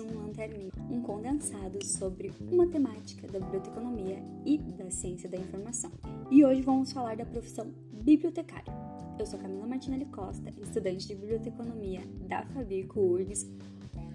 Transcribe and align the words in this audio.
um 0.00 0.18
Lanterninha, 0.18 0.70
um 0.90 1.02
condensado 1.02 1.84
sobre 1.84 2.32
uma 2.50 2.66
temática 2.66 3.26
da 3.28 3.38
biblioteconomia 3.38 4.22
e 4.44 4.56
da 4.56 4.90
ciência 4.90 5.28
da 5.28 5.36
informação. 5.36 5.90
E 6.30 6.44
hoje 6.44 6.62
vamos 6.62 6.92
falar 6.92 7.16
da 7.16 7.26
profissão 7.26 7.70
bibliotecário. 7.92 8.72
Eu 9.18 9.26
sou 9.26 9.38
Camila 9.38 9.66
Martinelli 9.66 10.06
Costa, 10.06 10.50
estudante 10.62 11.06
de 11.06 11.14
biblioteconomia 11.14 12.00
da 12.26 12.46
Fabico 12.46 13.00
URGS. 13.00 13.50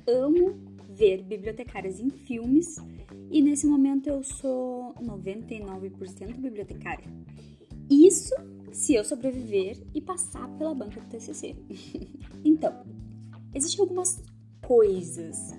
Amo 0.07 0.57
ver 0.89 1.21
bibliotecárias 1.21 1.99
em 1.99 2.09
filmes 2.09 2.77
e 3.29 3.41
nesse 3.41 3.67
momento 3.67 4.07
eu 4.07 4.23
sou 4.23 4.95
99% 4.95 6.37
bibliotecária. 6.37 7.05
Isso 7.89 8.33
se 8.71 8.95
eu 8.95 9.03
sobreviver 9.03 9.77
e 9.93 10.01
passar 10.01 10.47
pela 10.57 10.73
banca 10.73 10.99
do 10.99 11.07
TCC. 11.07 11.55
então, 12.43 12.83
existem 13.53 13.81
algumas 13.81 14.23
coisas 14.61 15.53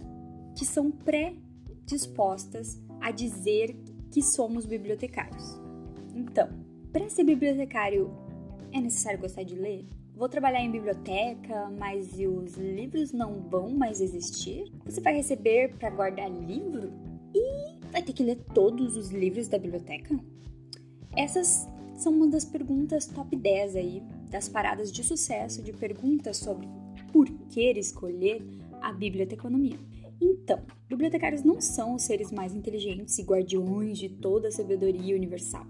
que 0.58 0.66
são 0.66 0.90
pré-dispostas 0.90 2.82
a 3.00 3.12
dizer 3.12 3.76
que 4.10 4.20
somos 4.20 4.66
bibliotecários. 4.66 5.56
Então, 6.16 6.48
para 6.92 7.08
ser 7.08 7.22
bibliotecário 7.22 8.10
é 8.72 8.80
necessário 8.80 9.20
gostar 9.20 9.44
de 9.44 9.54
ler? 9.54 9.86
Vou 10.16 10.28
trabalhar 10.28 10.60
em 10.60 10.72
biblioteca, 10.72 11.70
mas 11.78 12.12
os 12.14 12.56
livros 12.56 13.12
não 13.12 13.40
vão 13.40 13.70
mais 13.70 14.00
existir? 14.00 14.72
Você 14.84 15.00
vai 15.00 15.14
receber 15.14 15.76
para 15.76 15.90
guardar 15.90 16.28
livro? 16.28 16.92
E 17.32 17.78
vai 17.92 18.02
ter 18.02 18.12
que 18.12 18.24
ler 18.24 18.40
todos 18.52 18.96
os 18.96 19.10
livros 19.10 19.46
da 19.46 19.58
biblioteca? 19.58 20.18
Essas 21.16 21.68
são 21.94 22.12
uma 22.12 22.26
das 22.26 22.44
perguntas 22.44 23.06
top 23.06 23.36
10 23.36 23.76
aí 23.76 24.02
das 24.28 24.48
paradas 24.48 24.90
de 24.90 25.04
sucesso 25.04 25.62
de 25.62 25.72
perguntas 25.72 26.38
sobre 26.38 26.68
por 27.12 27.28
que 27.48 27.70
escolher 27.78 28.42
a 28.80 28.92
biblioteconomia. 28.92 29.78
Então, 30.20 30.60
bibliotecários 30.88 31.42
não 31.42 31.60
são 31.60 31.94
os 31.94 32.02
seres 32.02 32.32
mais 32.32 32.54
inteligentes 32.54 33.18
e 33.18 33.22
guardiões 33.22 33.98
de 33.98 34.08
toda 34.08 34.48
a 34.48 34.52
sabedoria 34.52 35.14
universal. 35.14 35.66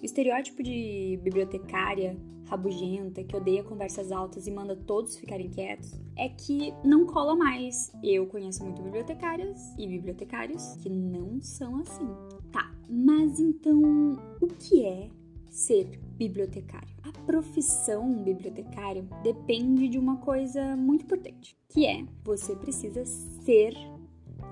O 0.00 0.04
estereótipo 0.04 0.62
de 0.62 1.18
bibliotecária 1.22 2.16
rabugenta, 2.48 3.24
que 3.24 3.36
odeia 3.36 3.62
conversas 3.62 4.12
altas 4.12 4.46
e 4.46 4.50
manda 4.50 4.76
todos 4.76 5.16
ficarem 5.16 5.48
quietos, 5.48 5.92
é 6.16 6.28
que 6.28 6.72
não 6.84 7.06
cola 7.06 7.34
mais. 7.34 7.92
Eu 8.02 8.26
conheço 8.26 8.62
muito 8.62 8.82
bibliotecárias 8.82 9.74
e 9.78 9.86
bibliotecários 9.86 10.76
que 10.76 10.88
não 10.88 11.40
são 11.40 11.76
assim. 11.76 12.06
Tá, 12.52 12.72
mas 12.88 13.40
então 13.40 14.16
o 14.40 14.46
que 14.46 14.84
é 14.84 15.10
ser 15.56 15.98
bibliotecário. 16.16 16.88
A 17.02 17.12
profissão 17.24 18.22
bibliotecário 18.22 19.08
depende 19.22 19.88
de 19.88 19.98
uma 19.98 20.18
coisa 20.18 20.76
muito 20.76 21.04
importante, 21.04 21.56
que 21.68 21.86
é 21.86 22.04
você 22.24 22.54
precisa 22.54 23.04
ser 23.04 23.74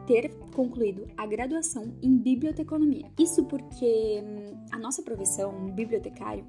ter 0.07 0.35
concluído 0.55 1.07
a 1.17 1.27
graduação 1.27 1.95
em 2.03 2.17
biblioteconomia. 2.17 3.11
Isso 3.19 3.45
porque 3.45 4.23
hum, 4.23 4.67
a 4.71 4.79
nossa 4.79 5.03
profissão 5.03 5.71
bibliotecário 5.71 6.45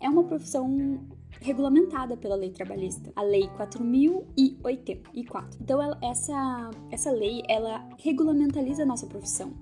é 0.00 0.08
uma 0.08 0.24
profissão 0.24 1.06
regulamentada 1.40 2.16
pela 2.16 2.34
lei 2.34 2.50
trabalhista, 2.50 3.12
a 3.14 3.22
lei 3.22 3.48
4084. 3.56 5.58
Então 5.60 5.82
ela, 5.82 5.98
essa 6.02 6.70
essa 6.90 7.10
lei 7.10 7.42
ela 7.48 7.86
regulamentaliza 7.98 8.82
a 8.82 8.86
nossa 8.86 9.06
profissão. 9.06 9.52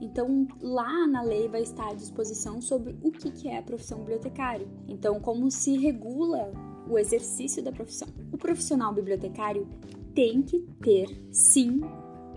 Então, 0.00 0.46
lá 0.60 1.06
na 1.06 1.22
lei 1.22 1.48
vai 1.48 1.62
estar 1.62 1.90
à 1.90 1.94
disposição 1.94 2.60
sobre 2.60 2.96
o 3.02 3.10
que 3.10 3.48
é 3.48 3.58
a 3.58 3.62
profissão 3.62 3.98
bibliotecário. 3.98 4.68
Então, 4.86 5.20
como 5.20 5.50
se 5.50 5.76
regula 5.76 6.52
o 6.88 6.98
exercício 6.98 7.62
da 7.62 7.70
profissão. 7.70 8.08
O 8.32 8.38
profissional 8.38 8.92
bibliotecário 8.92 9.68
tem 10.14 10.42
que 10.42 10.60
ter, 10.80 11.06
sim, 11.30 11.80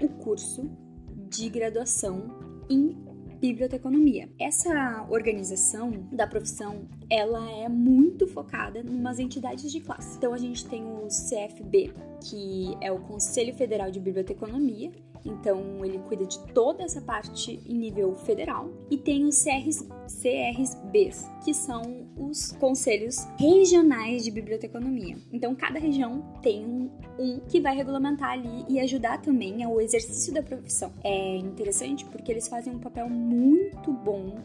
o 0.02 0.08
curso 0.08 0.69
de 1.30 1.50
graduação 1.50 2.24
em 2.69 2.97
biblioteconomia. 3.40 4.30
Essa 4.40 5.07
organização 5.09 5.91
da 6.12 6.28
profissão, 6.28 6.88
ela 7.09 7.50
é 7.50 7.68
muito 7.68 8.28
focada 8.28 8.80
em 8.80 8.90
umas 8.90 9.18
entidades 9.18 9.72
de 9.72 9.80
classe. 9.80 10.16
Então 10.18 10.31
a 10.34 10.38
gente 10.38 10.63
tem 10.66 10.84
o 10.84 11.07
CFB, 11.07 11.91
que 12.24 12.78
é 12.80 12.91
o 12.91 13.00
Conselho 13.00 13.53
Federal 13.56 13.90
de 13.90 14.00
Biblioteconomia, 14.00 14.91
então 15.26 15.84
ele 15.84 16.00
cuida 16.00 16.26
de 16.26 16.40
toda 16.54 16.84
essa 16.84 17.02
parte 17.02 17.62
em 17.66 17.78
nível 17.78 18.16
federal. 18.16 18.70
E 18.90 18.98
tem 18.98 19.26
os 19.26 19.44
CRs, 19.44 19.88
CRBs, 20.08 21.30
que 21.44 21.54
são 21.54 22.08
os 22.18 22.52
conselhos 22.54 23.18
regionais 23.38 24.24
de 24.24 24.31
biblioteconomia. 24.31 25.18
Então 25.31 25.56
cada 25.56 25.80
região 25.80 26.22
tem 26.42 26.92
um, 27.20 27.40
que 27.48 27.60
vai 27.60 27.76
regulamentar 27.76 28.31
ali 28.31 28.66
e 28.68 28.80
ajudar 28.80 29.22
também 29.22 29.64
ao 29.64 29.80
exercício 29.80 30.34
da 30.34 30.42
profissão. 30.42 30.92
É 31.04 31.38
interessante 31.38 32.06
porque 32.06 32.31
eles 32.31 32.48
fazem 32.48 32.76
um 32.76 32.80
papel 32.80 33.10
muito 33.10 33.92
bom 33.92 34.36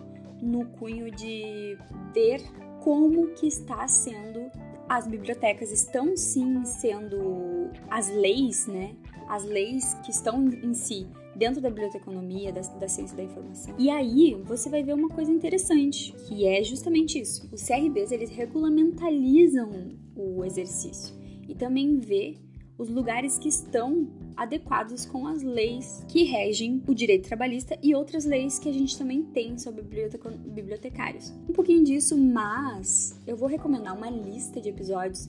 no 0.40 0.66
cunho 0.66 1.10
de 1.10 1.78
ver 2.12 2.42
como 2.82 3.28
que 3.28 3.46
está 3.46 3.88
sendo 3.88 4.50
as 4.88 5.06
bibliotecas 5.06 5.72
estão 5.72 6.16
sim 6.16 6.64
sendo 6.64 7.70
as 7.90 8.08
leis, 8.08 8.66
né? 8.66 8.94
As 9.28 9.44
leis 9.44 9.94
que 10.04 10.10
estão 10.10 10.46
em 10.48 10.72
si 10.74 11.06
dentro 11.34 11.60
da 11.60 11.68
biblioteconomia, 11.68 12.52
da, 12.52 12.60
da 12.60 12.88
ciência 12.88 13.16
da 13.16 13.22
informação. 13.22 13.74
E 13.78 13.90
aí 13.90 14.34
você 14.44 14.70
vai 14.70 14.82
ver 14.82 14.94
uma 14.94 15.08
coisa 15.08 15.30
interessante, 15.30 16.12
que 16.26 16.46
é 16.46 16.62
justamente 16.62 17.20
isso. 17.20 17.48
Os 17.52 17.62
CRBs 17.66 18.12
eles 18.12 18.30
regulamentalizam 18.30 19.70
o 20.16 20.44
exercício 20.44 21.14
e 21.48 21.54
também 21.54 21.98
vê 21.98 22.36
os 22.78 22.88
lugares 22.88 23.38
que 23.38 23.48
estão 23.48 24.08
adequados 24.36 25.06
com 25.06 25.26
as 25.26 25.42
leis 25.42 26.04
que 26.08 26.24
regem 26.24 26.82
o 26.86 26.94
direito 26.94 27.26
trabalhista 27.26 27.78
e 27.82 27.94
outras 27.94 28.24
leis 28.24 28.58
que 28.58 28.68
a 28.68 28.72
gente 28.72 28.98
também 28.98 29.22
tem 29.22 29.56
sobre 29.58 29.82
bibliotecários. 29.82 31.32
Um 31.48 31.52
pouquinho 31.52 31.82
disso, 31.82 32.16
mas 32.18 33.18
eu 33.26 33.36
vou 33.36 33.48
recomendar 33.48 33.96
uma 33.96 34.10
lista 34.10 34.60
de 34.60 34.68
episódios 34.68 35.28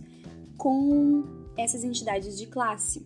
com 0.58 1.24
essas 1.56 1.84
entidades 1.84 2.38
de 2.38 2.46
classe 2.48 3.06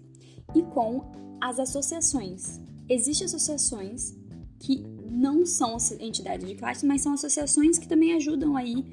e 0.56 0.64
com 0.64 1.04
as 1.40 1.60
associações. 1.60 2.60
Existem 2.90 3.26
associações 3.26 4.16
que 4.60 4.84
não 5.10 5.46
são 5.46 5.78
entidades 6.00 6.48
de 6.48 6.56
classe, 6.56 6.86
mas 6.86 7.02
são 7.02 7.14
associações 7.14 7.78
que 7.78 7.88
também 7.88 8.14
ajudam 8.14 8.56
aí 8.56 8.86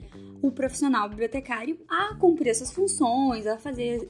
o 0.42 0.50
profissional 0.50 1.08
bibliotecário 1.08 1.78
a 1.88 2.14
cumprir 2.14 2.54
suas 2.54 2.70
funções, 2.70 3.46
a 3.46 3.58
fazer 3.58 4.08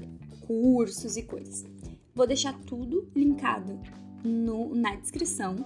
cursos 0.49 1.19
e 1.19 1.23
coisas. 1.23 1.67
Vou 2.15 2.27
deixar 2.27 2.59
tudo 2.61 3.07
linkado 3.15 3.79
no, 4.25 4.75
na 4.75 4.97
descrição, 4.97 5.57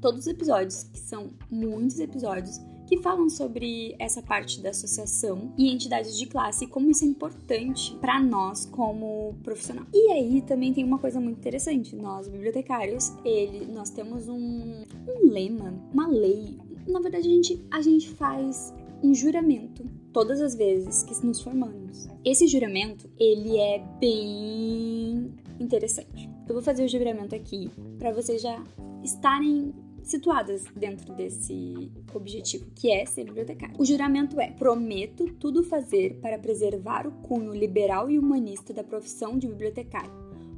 todos 0.00 0.22
os 0.22 0.26
episódios, 0.26 0.84
que 0.84 0.98
são 0.98 1.30
muitos 1.50 2.00
episódios, 2.00 2.58
que 2.88 2.96
falam 2.96 3.28
sobre 3.28 3.94
essa 3.98 4.22
parte 4.22 4.60
da 4.60 4.70
associação 4.70 5.52
e 5.56 5.70
entidades 5.70 6.18
de 6.18 6.26
classe 6.26 6.64
e 6.64 6.66
como 6.66 6.90
isso 6.90 7.04
é 7.04 7.06
importante 7.06 7.94
para 8.00 8.20
nós 8.20 8.64
como 8.66 9.34
profissional. 9.44 9.84
E 9.92 10.10
aí 10.10 10.42
também 10.42 10.72
tem 10.72 10.82
uma 10.82 10.98
coisa 10.98 11.20
muito 11.20 11.38
interessante, 11.38 11.94
nós 11.94 12.26
bibliotecários, 12.26 13.12
ele, 13.24 13.66
nós 13.66 13.90
temos 13.90 14.28
um, 14.28 14.82
um 15.08 15.30
lema, 15.30 15.74
uma 15.92 16.08
lei. 16.08 16.58
Na 16.86 17.00
verdade, 17.00 17.28
a 17.28 17.30
gente, 17.30 17.64
a 17.70 17.80
gente 17.80 18.08
faz 18.10 18.74
um 19.02 19.14
juramento 19.14 19.84
todas 20.12 20.40
as 20.40 20.54
vezes 20.54 21.02
que 21.02 21.26
nos 21.26 21.40
formamos. 21.40 22.08
Esse 22.24 22.46
juramento, 22.46 23.10
ele 23.18 23.58
é 23.58 23.78
bem 23.98 25.34
interessante. 25.58 26.30
Eu 26.48 26.54
vou 26.54 26.62
fazer 26.62 26.84
o 26.84 26.88
juramento 26.88 27.34
aqui 27.34 27.70
para 27.98 28.12
vocês 28.12 28.42
já 28.42 28.62
estarem 29.02 29.74
situadas 30.02 30.64
dentro 30.76 31.14
desse 31.14 31.90
objetivo, 32.12 32.66
que 32.74 32.90
é 32.90 33.04
ser 33.06 33.24
bibliotecário. 33.24 33.76
O 33.78 33.84
juramento 33.84 34.40
é: 34.40 34.50
prometo 34.50 35.32
tudo 35.34 35.62
fazer 35.62 36.18
para 36.20 36.38
preservar 36.38 37.06
o 37.06 37.12
cunho 37.12 37.54
liberal 37.54 38.10
e 38.10 38.18
humanista 38.18 38.72
da 38.72 38.84
profissão 38.84 39.38
de 39.38 39.46
bibliotecário, 39.46 40.12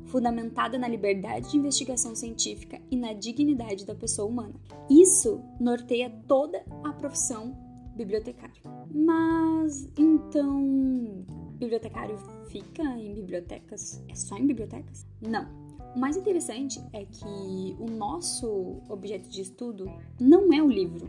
fundamentada 0.06 0.79
na 0.79 0.88
liberdade 0.88 1.50
de 1.50 1.56
investigação 1.56 2.14
científica 2.14 2.81
e 2.90 2.97
na 2.97 3.12
dignidade 3.12 3.85
da 3.85 3.94
pessoa 3.94 4.29
humana. 4.29 4.55
Isso 4.90 5.40
norteia 5.61 6.11
toda 6.26 6.64
a 6.82 6.93
profissão 6.93 7.63
bibliotecário. 7.94 8.62
Mas 8.93 9.88
então, 9.96 11.25
bibliotecário 11.58 12.17
fica 12.49 12.82
em 12.82 13.14
bibliotecas? 13.14 14.02
É 14.08 14.14
só 14.14 14.37
em 14.37 14.46
bibliotecas? 14.46 15.06
Não. 15.20 15.46
O 15.94 15.99
mais 15.99 16.17
interessante 16.17 16.81
é 16.93 17.05
que 17.05 17.76
o 17.79 17.88
nosso 17.88 18.82
objeto 18.88 19.29
de 19.29 19.43
estudo 19.43 19.87
não 20.20 20.52
é 20.52 20.61
o 20.61 20.69
livro 20.69 21.08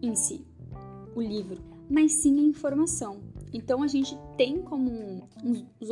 em 0.00 0.14
si, 0.14 0.46
o 1.14 1.20
livro, 1.20 1.62
mas 1.88 2.12
sim 2.12 2.38
a 2.38 2.42
informação. 2.42 3.20
Então 3.52 3.82
a 3.82 3.86
gente 3.86 4.16
tem 4.36 4.62
como 4.62 5.28
os 5.80 5.90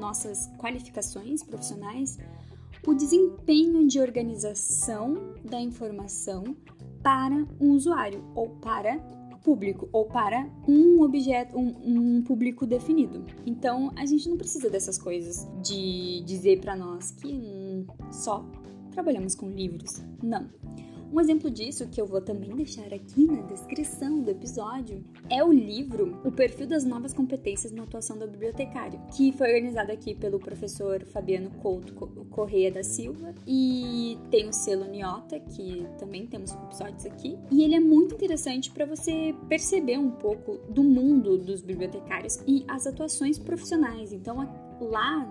nossas 0.00 0.50
qualificações 0.58 1.42
profissionais 1.42 2.18
o 2.86 2.94
desempenho 2.94 3.86
de 3.86 4.00
organização 4.00 5.34
da 5.44 5.60
informação 5.60 6.56
para 7.02 7.46
um 7.60 7.72
usuário 7.72 8.24
ou 8.34 8.50
para 8.56 8.98
público 9.42 9.88
ou 9.92 10.06
para 10.06 10.48
um 10.66 11.02
objeto, 11.02 11.56
um, 11.56 12.18
um 12.18 12.22
público 12.22 12.66
definido. 12.66 13.24
Então 13.46 13.92
a 13.96 14.06
gente 14.06 14.28
não 14.28 14.36
precisa 14.36 14.70
dessas 14.70 14.98
coisas 14.98 15.48
de 15.62 16.22
dizer 16.24 16.60
para 16.60 16.76
nós 16.76 17.10
que 17.10 17.28
hum, 17.28 17.86
só 18.10 18.44
trabalhamos 18.90 19.34
com 19.34 19.48
livros. 19.48 20.02
Não. 20.22 20.48
Um 21.12 21.20
exemplo 21.20 21.50
disso, 21.50 21.86
que 21.88 22.00
eu 22.00 22.06
vou 22.06 22.22
também 22.22 22.56
deixar 22.56 22.90
aqui 22.90 23.26
na 23.26 23.42
descrição 23.42 24.22
do 24.22 24.30
episódio, 24.30 25.04
é 25.28 25.44
o 25.44 25.52
livro 25.52 26.18
O 26.24 26.32
Perfil 26.32 26.66
das 26.66 26.86
Novas 26.86 27.12
Competências 27.12 27.70
na 27.70 27.82
Atuação 27.82 28.16
do 28.16 28.26
Bibliotecário, 28.26 28.98
que 29.14 29.30
foi 29.32 29.48
organizado 29.48 29.92
aqui 29.92 30.14
pelo 30.14 30.38
professor 30.38 31.04
Fabiano 31.04 31.50
Couto 31.60 31.92
Correia 32.30 32.72
da 32.72 32.82
Silva 32.82 33.34
e 33.46 34.16
tem 34.30 34.48
o 34.48 34.54
selo 34.54 34.86
Niota, 34.86 35.38
que 35.38 35.86
também 35.98 36.26
temos 36.26 36.54
episódios 36.54 37.04
aqui. 37.04 37.38
E 37.50 37.62
ele 37.62 37.74
é 37.74 37.80
muito 37.80 38.14
interessante 38.14 38.70
para 38.70 38.86
você 38.86 39.34
perceber 39.50 39.98
um 39.98 40.12
pouco 40.12 40.60
do 40.70 40.82
mundo 40.82 41.36
dos 41.36 41.60
bibliotecários 41.60 42.38
e 42.46 42.64
as 42.66 42.86
atuações 42.86 43.38
profissionais. 43.38 44.14
Então, 44.14 44.48
lá 44.80 45.30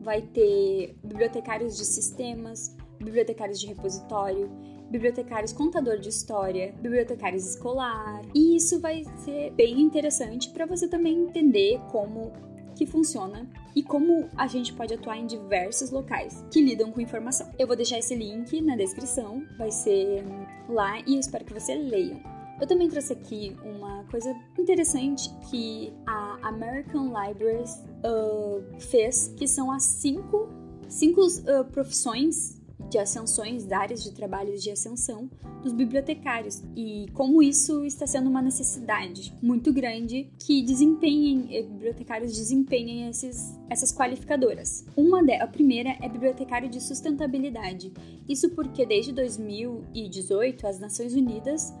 vai 0.00 0.22
ter 0.22 0.96
bibliotecários 1.02 1.76
de 1.76 1.84
sistemas, 1.84 2.76
bibliotecários 3.00 3.58
de 3.58 3.66
repositório, 3.66 4.48
bibliotecários 4.90 5.52
contador 5.52 5.98
de 5.98 6.08
história, 6.08 6.72
bibliotecários 6.80 7.46
escolar. 7.46 8.22
E 8.34 8.56
isso 8.56 8.80
vai 8.80 9.04
ser 9.24 9.50
bem 9.52 9.80
interessante 9.80 10.50
para 10.50 10.66
você 10.66 10.88
também 10.88 11.18
entender 11.18 11.80
como 11.90 12.32
que 12.76 12.84
funciona 12.84 13.48
e 13.74 13.82
como 13.82 14.28
a 14.36 14.46
gente 14.46 14.72
pode 14.74 14.92
atuar 14.92 15.16
em 15.16 15.26
diversos 15.26 15.90
locais 15.90 16.44
que 16.50 16.60
lidam 16.60 16.92
com 16.92 17.00
informação. 17.00 17.50
Eu 17.58 17.66
vou 17.66 17.74
deixar 17.74 17.98
esse 17.98 18.14
link 18.14 18.60
na 18.60 18.76
descrição, 18.76 19.42
vai 19.56 19.70
ser 19.70 20.22
lá 20.68 21.00
e 21.00 21.14
eu 21.14 21.20
espero 21.20 21.44
que 21.44 21.54
você 21.54 21.74
leia. 21.74 22.20
Eu 22.60 22.66
também 22.66 22.88
trouxe 22.88 23.12
aqui 23.12 23.56
uma 23.64 24.04
coisa 24.04 24.34
interessante 24.58 25.30
que 25.50 25.92
a 26.06 26.38
American 26.48 27.08
Libraries 27.08 27.82
uh, 28.04 28.80
fez, 28.80 29.28
que 29.36 29.46
são 29.46 29.70
as 29.70 29.82
cinco, 29.82 30.48
cinco 30.88 31.20
uh, 31.20 31.64
profissões 31.70 32.62
de 32.88 32.98
ascensões, 32.98 33.70
áreas 33.70 34.02
de 34.02 34.12
trabalhos 34.12 34.62
de 34.62 34.70
ascensão 34.70 35.30
dos 35.62 35.72
bibliotecários 35.72 36.62
e 36.76 37.06
como 37.12 37.42
isso 37.42 37.84
está 37.84 38.06
sendo 38.06 38.30
uma 38.30 38.40
necessidade 38.40 39.34
muito 39.42 39.72
grande 39.72 40.30
que 40.38 40.62
desempenhem, 40.62 41.48
eh, 41.50 41.62
bibliotecários 41.62 42.34
desempenhem 42.34 43.08
esses, 43.08 43.58
essas 43.68 43.92
qualificadoras. 43.92 44.86
Uma 44.96 45.22
de, 45.22 45.34
a 45.34 45.46
primeira 45.46 45.96
é 46.00 46.08
bibliotecário 46.08 46.68
de 46.68 46.80
sustentabilidade. 46.80 47.92
Isso 48.28 48.50
porque 48.50 48.86
desde 48.86 49.12
2018 49.12 50.66
as 50.66 50.78
Nações 50.78 51.14
Unidas 51.14 51.74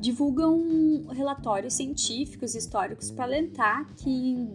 divulgam 0.00 1.06
relatórios 1.10 1.74
científicos 1.74 2.54
históricos 2.54 3.10
para 3.10 3.24
alentar 3.24 3.86
que 3.96 4.54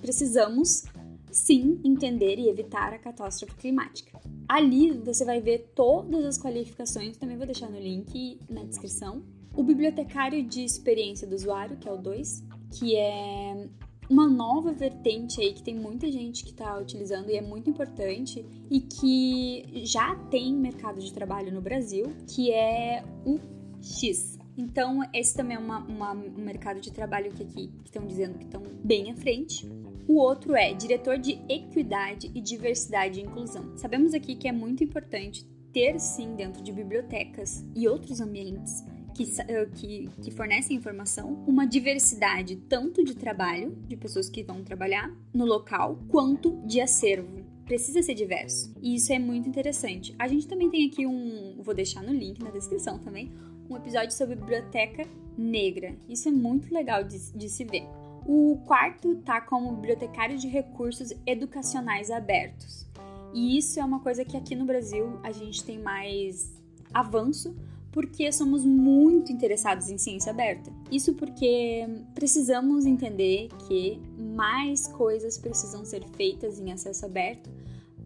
precisamos 0.00 0.84
sim 1.32 1.80
entender 1.84 2.38
e 2.38 2.48
evitar 2.48 2.92
a 2.92 2.98
catástrofe 2.98 3.54
climática. 3.56 4.20
Ali 4.48 4.92
você 4.92 5.24
vai 5.24 5.40
ver 5.40 5.70
todas 5.74 6.24
as 6.24 6.38
qualificações, 6.38 7.16
também 7.16 7.36
vou 7.36 7.46
deixar 7.46 7.70
no 7.70 7.78
link 7.78 8.40
na 8.48 8.64
descrição. 8.64 9.22
O 9.54 9.62
bibliotecário 9.62 10.42
de 10.42 10.64
experiência 10.64 11.26
do 11.26 11.34
usuário, 11.34 11.76
que 11.76 11.88
é 11.88 11.92
o 11.92 11.96
2, 11.96 12.44
que 12.78 12.96
é 12.96 13.68
uma 14.08 14.28
nova 14.28 14.72
vertente 14.72 15.40
aí 15.40 15.52
que 15.52 15.62
tem 15.62 15.74
muita 15.74 16.10
gente 16.10 16.42
que 16.42 16.50
está 16.50 16.76
utilizando 16.76 17.30
e 17.30 17.36
é 17.36 17.40
muito 17.40 17.70
importante 17.70 18.44
e 18.68 18.80
que 18.80 19.84
já 19.86 20.16
tem 20.30 20.52
mercado 20.52 21.00
de 21.00 21.12
trabalho 21.12 21.52
no 21.52 21.60
Brasil, 21.60 22.12
que 22.26 22.50
é 22.50 23.04
o 23.24 23.38
X. 23.80 24.36
Então, 24.58 25.00
esse 25.14 25.34
também 25.34 25.56
é 25.56 25.60
uma, 25.60 25.78
uma, 25.78 26.12
um 26.12 26.44
mercado 26.44 26.80
de 26.80 26.90
trabalho 26.92 27.32
que 27.32 27.42
aqui 27.42 27.72
estão 27.84 28.04
dizendo 28.04 28.36
que 28.36 28.44
estão 28.44 28.62
bem 28.84 29.10
à 29.10 29.14
frente. 29.14 29.66
O 30.10 30.16
outro 30.16 30.56
é 30.56 30.74
diretor 30.74 31.18
de 31.18 31.40
equidade 31.48 32.32
e 32.34 32.40
diversidade 32.40 33.20
e 33.20 33.22
inclusão. 33.22 33.76
Sabemos 33.76 34.12
aqui 34.12 34.34
que 34.34 34.48
é 34.48 34.50
muito 34.50 34.82
importante 34.82 35.46
ter 35.72 36.00
sim 36.00 36.34
dentro 36.34 36.64
de 36.64 36.72
bibliotecas 36.72 37.64
e 37.76 37.86
outros 37.86 38.20
ambientes 38.20 38.84
que, 39.14 39.22
eh, 39.46 39.66
que, 39.72 40.10
que, 40.20 40.32
fornecem 40.32 40.76
informação, 40.76 41.44
uma 41.46 41.64
diversidade 41.64 42.56
tanto 42.68 43.04
de 43.04 43.14
trabalho, 43.14 43.70
de 43.86 43.96
pessoas 43.96 44.28
que 44.28 44.42
vão 44.42 44.64
trabalhar 44.64 45.16
no 45.32 45.44
local, 45.44 46.00
quanto 46.08 46.60
de 46.66 46.80
acervo. 46.80 47.44
Precisa 47.64 48.02
ser 48.02 48.14
diverso. 48.14 48.74
E 48.82 48.96
isso 48.96 49.12
é 49.12 49.18
muito 49.20 49.48
interessante. 49.48 50.12
A 50.18 50.26
gente 50.26 50.48
também 50.48 50.68
tem 50.68 50.88
aqui 50.88 51.06
um. 51.06 51.62
Vou 51.62 51.72
deixar 51.72 52.02
no 52.02 52.12
link 52.12 52.42
na 52.42 52.50
descrição 52.50 52.98
também. 52.98 53.30
Um 53.70 53.76
episódio 53.76 54.10
sobre 54.10 54.34
biblioteca 54.34 55.06
negra. 55.38 55.94
Isso 56.08 56.28
é 56.28 56.32
muito 56.32 56.74
legal 56.74 57.04
de, 57.04 57.32
de 57.32 57.48
se 57.48 57.62
ver. 57.62 57.86
O 58.32 58.58
quarto 58.64 59.16
tá 59.16 59.40
como 59.40 59.72
bibliotecário 59.72 60.38
de 60.38 60.46
recursos 60.46 61.12
educacionais 61.26 62.12
abertos. 62.12 62.86
E 63.34 63.58
isso 63.58 63.80
é 63.80 63.84
uma 63.84 63.98
coisa 63.98 64.24
que 64.24 64.36
aqui 64.36 64.54
no 64.54 64.64
Brasil 64.64 65.18
a 65.24 65.32
gente 65.32 65.64
tem 65.64 65.80
mais 65.80 66.56
avanço, 66.94 67.56
porque 67.90 68.30
somos 68.30 68.64
muito 68.64 69.32
interessados 69.32 69.90
em 69.90 69.98
ciência 69.98 70.30
aberta. 70.30 70.72
Isso 70.92 71.14
porque 71.14 71.84
precisamos 72.14 72.86
entender 72.86 73.48
que 73.66 74.00
mais 74.16 74.86
coisas 74.86 75.36
precisam 75.36 75.84
ser 75.84 76.04
feitas 76.10 76.60
em 76.60 76.70
acesso 76.70 77.06
aberto 77.06 77.50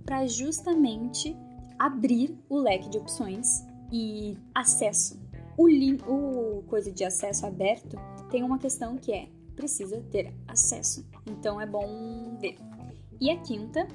para 0.06 0.26
justamente 0.26 1.36
abrir 1.78 2.34
o 2.48 2.56
leque 2.56 2.88
de 2.88 2.96
opções 2.96 3.62
e 3.92 4.38
acesso. 4.54 5.20
O, 5.54 5.68
o 6.10 6.62
coisa 6.62 6.90
de 6.90 7.04
acesso 7.04 7.44
aberto 7.44 7.98
tem 8.30 8.42
uma 8.42 8.58
questão 8.58 8.96
que 8.96 9.12
é 9.12 9.28
precisa 9.54 10.00
ter 10.10 10.34
acesso. 10.46 11.06
Então 11.26 11.60
é 11.60 11.66
bom 11.66 12.36
ver. 12.40 12.56
E 13.20 13.30
a 13.30 13.36
quinta, 13.38 13.86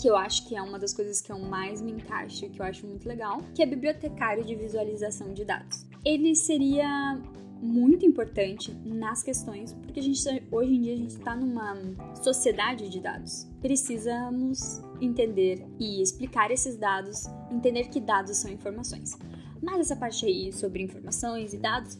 que 0.00 0.08
eu 0.08 0.16
acho 0.16 0.48
que 0.48 0.56
é 0.56 0.62
uma 0.62 0.78
das 0.78 0.94
coisas 0.94 1.20
que 1.20 1.30
eu 1.30 1.38
mais 1.38 1.82
me 1.82 1.92
encaixo, 1.92 2.48
que 2.48 2.60
eu 2.60 2.64
acho 2.64 2.86
muito 2.86 3.06
legal, 3.06 3.42
que 3.54 3.62
é 3.62 3.66
bibliotecário 3.66 4.44
de 4.44 4.54
visualização 4.54 5.34
de 5.34 5.44
dados. 5.44 5.86
Ele 6.04 6.34
seria 6.34 7.20
muito 7.60 8.06
importante 8.06 8.72
nas 8.84 9.22
questões, 9.22 9.74
porque 9.74 10.00
a 10.00 10.02
gente 10.02 10.20
hoje 10.50 10.74
em 10.74 10.80
dia 10.80 10.94
a 10.94 10.96
gente 10.96 11.16
está 11.16 11.36
numa 11.36 11.76
sociedade 12.22 12.88
de 12.88 13.00
dados. 13.00 13.46
Precisamos 13.60 14.80
entender 15.00 15.66
e 15.78 16.00
explicar 16.00 16.50
esses 16.50 16.76
dados, 16.76 17.26
entender 17.50 17.88
que 17.88 18.00
dados 18.00 18.38
são 18.38 18.50
informações. 18.50 19.18
Mas 19.62 19.80
essa 19.80 19.96
parte 19.96 20.24
aí 20.24 20.52
sobre 20.52 20.82
informações 20.82 21.52
e 21.52 21.58
dados 21.58 21.98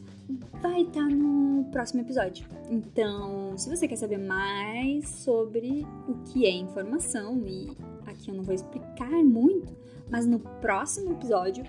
vai 0.61 0.81
estar 0.81 1.01
tá 1.01 1.09
no 1.09 1.65
próximo 1.71 2.01
episódio. 2.01 2.45
Então, 2.69 3.57
se 3.57 3.69
você 3.69 3.87
quer 3.87 3.95
saber 3.95 4.17
mais 4.17 5.07
sobre 5.07 5.85
o 6.07 6.15
que 6.25 6.45
é 6.45 6.51
informação, 6.51 7.41
e 7.45 7.75
aqui 8.05 8.29
eu 8.29 8.35
não 8.35 8.43
vou 8.43 8.53
explicar 8.53 9.11
muito, 9.23 9.75
mas 10.09 10.25
no 10.25 10.39
próximo 10.39 11.11
episódio 11.13 11.63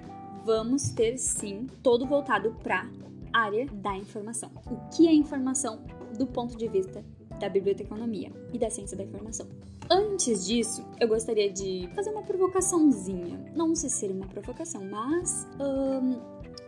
vamos 0.45 0.91
ter 0.91 1.17
sim 1.19 1.67
todo 1.83 2.07
voltado 2.07 2.57
para 2.63 2.89
área 3.33 3.67
da 3.67 3.97
informação. 3.97 4.51
O 4.67 4.77
que 4.91 5.07
é 5.07 5.13
informação 5.13 5.81
do 6.19 6.27
ponto 6.27 6.57
de 6.57 6.69
vista 6.69 7.05
da 7.41 7.49
biblioteconomia 7.49 8.31
e 8.53 8.59
da 8.59 8.71
ciência 8.71 8.97
da 8.97 9.05
informação. 9.05 9.47
Antes 9.91 10.47
disso, 10.47 10.85
eu 11.01 11.09
gostaria 11.09 11.53
de 11.53 11.89
fazer 11.95 12.11
uma 12.11 12.23
provocaçãozinha. 12.23 13.53
Não 13.55 13.75
sei 13.75 13.91
se 13.91 13.97
seria 13.97 14.15
uma 14.15 14.27
provocação, 14.27 14.85
mas 14.85 15.47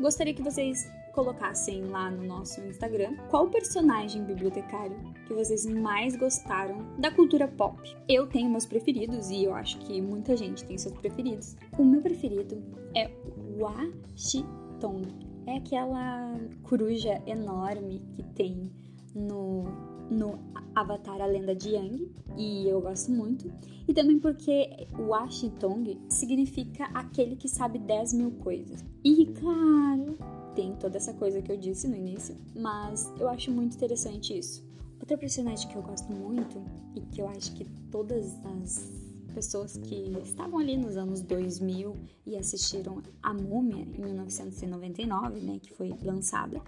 gostaria 0.00 0.34
que 0.34 0.42
vocês 0.42 0.90
colocassem 1.14 1.84
lá 1.86 2.10
no 2.10 2.24
nosso 2.24 2.60
Instagram 2.60 3.16
qual 3.30 3.48
personagem 3.48 4.24
bibliotecário 4.24 4.96
que 5.26 5.32
vocês 5.32 5.64
mais 5.64 6.16
gostaram 6.16 6.84
da 6.98 7.10
cultura 7.10 7.48
pop. 7.48 7.78
Eu 8.08 8.26
tenho 8.26 8.50
meus 8.50 8.66
preferidos 8.66 9.30
e 9.30 9.44
eu 9.44 9.54
acho 9.54 9.78
que 9.78 10.00
muita 10.00 10.36
gente 10.36 10.64
tem 10.64 10.76
seus 10.76 10.94
preferidos. 10.94 11.56
O 11.78 11.84
meu 11.84 12.02
preferido 12.02 12.62
é 12.94 13.10
Washington. 13.56 15.02
É 15.46 15.58
aquela 15.58 16.34
coruja 16.62 17.22
enorme 17.26 18.02
que 18.14 18.22
tem 18.22 18.70
no 19.14 19.94
no 20.10 20.38
Avatar 20.74 21.20
A 21.20 21.26
Lenda 21.26 21.54
de 21.54 21.70
Yang, 21.70 22.12
e 22.36 22.68
eu 22.68 22.80
gosto 22.80 23.10
muito. 23.10 23.50
E 23.86 23.94
também 23.94 24.18
porque 24.18 24.86
Washington 24.98 25.84
significa 26.08 26.84
aquele 26.94 27.36
que 27.36 27.48
sabe 27.48 27.78
10 27.78 28.12
mil 28.14 28.30
coisas. 28.32 28.84
E 29.02 29.26
claro, 29.26 30.18
tem 30.54 30.74
toda 30.76 30.96
essa 30.96 31.12
coisa 31.12 31.42
que 31.42 31.50
eu 31.50 31.56
disse 31.56 31.88
no 31.88 31.96
início, 31.96 32.36
mas 32.54 33.12
eu 33.18 33.28
acho 33.28 33.50
muito 33.50 33.74
interessante 33.74 34.36
isso. 34.36 34.64
Outra 35.00 35.18
personagem 35.18 35.68
que 35.68 35.76
eu 35.76 35.82
gosto 35.82 36.10
muito 36.12 36.62
e 36.94 37.00
que 37.00 37.20
eu 37.20 37.28
acho 37.28 37.52
que 37.54 37.64
todas 37.90 38.32
as 38.44 39.04
pessoas 39.34 39.76
que 39.76 40.16
estavam 40.22 40.60
ali 40.60 40.76
nos 40.76 40.96
anos 40.96 41.20
2000 41.20 41.96
e 42.24 42.36
assistiram 42.36 43.02
A 43.22 43.34
Múmia 43.34 43.82
em 43.82 44.02
1999, 44.02 45.40
né, 45.40 45.58
que 45.60 45.74
foi 45.74 45.92
lançada, 46.02 46.62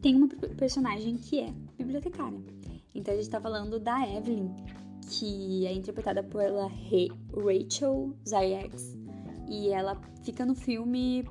tem 0.00 0.16
uma 0.16 0.26
personagem 0.28 1.16
que 1.16 1.40
é 1.40 1.52
bibliotecária. 1.76 2.40
Então 2.94 3.12
a 3.12 3.16
gente 3.16 3.28
tá 3.28 3.40
falando 3.40 3.78
da 3.78 4.08
Evelyn, 4.08 4.50
que 5.10 5.66
é 5.66 5.72
interpretada 5.72 6.22
pela 6.22 6.68
Rachel 6.68 8.14
Zayeks, 8.26 8.96
e 9.48 9.68
ela 9.68 10.00
fica 10.22 10.44
no 10.44 10.54
filme 10.54 11.24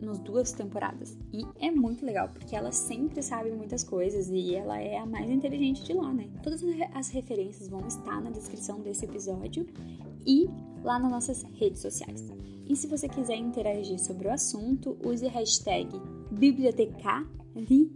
nas 0.00 0.18
duas 0.18 0.52
temporadas. 0.52 1.16
E 1.32 1.44
é 1.60 1.70
muito 1.70 2.04
legal, 2.04 2.28
porque 2.28 2.56
ela 2.56 2.72
sempre 2.72 3.22
sabe 3.22 3.50
muitas 3.52 3.84
coisas 3.84 4.28
e 4.28 4.54
ela 4.54 4.80
é 4.80 4.98
a 4.98 5.06
mais 5.06 5.30
inteligente 5.30 5.84
de 5.84 5.92
lá, 5.92 6.12
né? 6.12 6.28
Todas 6.42 6.62
as 6.94 7.08
referências 7.10 7.68
vão 7.68 7.86
estar 7.86 8.20
na 8.20 8.30
descrição 8.30 8.80
desse 8.80 9.04
episódio 9.04 9.66
e 10.26 10.48
lá 10.82 10.98
nas 10.98 11.10
nossas 11.10 11.42
redes 11.54 11.80
sociais. 11.80 12.24
E 12.68 12.76
se 12.76 12.86
você 12.86 13.08
quiser 13.08 13.36
interagir 13.36 13.98
sobre 13.98 14.28
o 14.28 14.32
assunto, 14.32 14.96
use 15.04 15.26
a 15.26 15.30
hashtag 15.30 15.88
bibliotecavie 16.30 17.90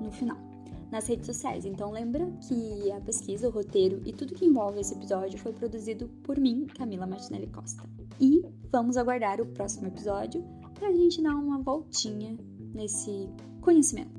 no 0.00 0.10
final 0.10 0.50
nas 0.90 1.06
redes 1.06 1.26
sociais. 1.26 1.64
Então 1.64 1.90
lembra 1.90 2.26
que 2.48 2.90
a 2.90 3.00
pesquisa, 3.00 3.48
o 3.48 3.50
roteiro 3.50 4.02
e 4.04 4.12
tudo 4.12 4.34
que 4.34 4.44
envolve 4.44 4.80
esse 4.80 4.94
episódio 4.94 5.38
foi 5.38 5.52
produzido 5.52 6.08
por 6.22 6.38
mim, 6.38 6.66
Camila 6.66 7.06
Martinelli 7.06 7.46
Costa. 7.46 7.82
E 8.20 8.44
vamos 8.70 8.96
aguardar 8.96 9.40
o 9.40 9.46
próximo 9.46 9.86
episódio 9.86 10.44
para 10.74 10.88
a 10.88 10.92
gente 10.92 11.22
dar 11.22 11.34
uma 11.34 11.62
voltinha 11.62 12.36
nesse 12.74 13.28
conhecimento. 13.60 14.10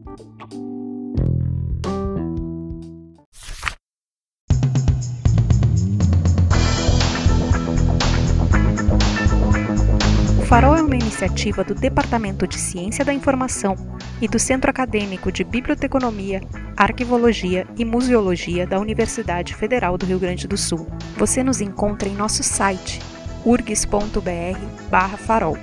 O 10.39 10.45
Farol 10.51 10.75
é 10.75 10.81
uma 10.81 10.95
iniciativa 10.95 11.63
do 11.63 11.73
Departamento 11.73 12.45
de 12.45 12.57
Ciência 12.57 13.05
da 13.05 13.13
Informação 13.13 13.73
e 14.21 14.27
do 14.27 14.37
Centro 14.37 14.69
Acadêmico 14.69 15.31
de 15.31 15.45
Biblioteconomia, 15.45 16.41
Arquivologia 16.75 17.65
e 17.77 17.85
Museologia 17.85 18.67
da 18.67 18.77
Universidade 18.77 19.55
Federal 19.55 19.97
do 19.97 20.05
Rio 20.05 20.19
Grande 20.19 20.45
do 20.47 20.57
Sul. 20.57 20.85
Você 21.17 21.41
nos 21.41 21.61
encontra 21.61 22.09
em 22.09 22.15
nosso 22.15 22.43
site 22.43 22.99
urgs.br/farol, 23.45 25.57